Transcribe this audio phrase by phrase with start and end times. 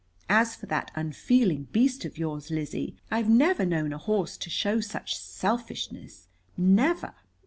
[0.29, 4.79] As for that unfeeling beast of yours, Lizzie, I've never known a horse to show
[4.81, 6.27] such selfishness.
[6.57, 7.13] Never."